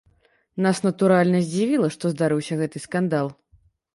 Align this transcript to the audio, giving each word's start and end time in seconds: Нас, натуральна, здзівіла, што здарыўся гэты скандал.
Нас, 0.65 0.79
натуральна, 0.87 1.41
здзівіла, 1.49 1.91
што 1.95 2.05
здарыўся 2.13 2.53
гэты 2.61 2.77
скандал. 2.89 3.31